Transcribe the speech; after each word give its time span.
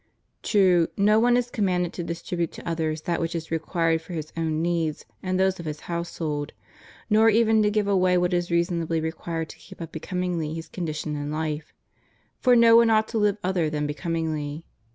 ^ 0.39 0.41
True, 0.41 0.87
no 0.97 1.19
one 1.19 1.37
is 1.37 1.51
com 1.51 1.65
manded 1.65 1.91
to 1.91 2.03
distribute 2.03 2.51
to 2.53 2.67
others 2.67 3.03
that 3.03 3.21
which 3.21 3.35
is 3.35 3.51
required 3.51 4.01
for 4.01 4.13
his 4.13 4.33
own 4.35 4.59
needs 4.59 5.05
and 5.21 5.39
those 5.39 5.59
of 5.59 5.67
his 5.67 5.81
household; 5.81 6.53
nor 7.07 7.29
even 7.29 7.61
to 7.61 7.69
give 7.69 7.87
away 7.87 8.17
what 8.17 8.33
is 8.33 8.49
reasonably 8.49 8.99
required 8.99 9.49
to 9.49 9.57
keep 9.59 9.79
up 9.79 9.93
becom 9.93 10.25
ingly 10.27 10.55
his 10.55 10.69
condition 10.69 11.15
in 11.15 11.29
life;" 11.29 11.71
for 12.41 12.55
no 12.55 12.75
one 12.75 12.89
ought 12.89 13.09
to 13.09 13.19
live 13.19 13.37
other 13.43 13.69
than 13.69 13.85
becomingly." 13.85 14.65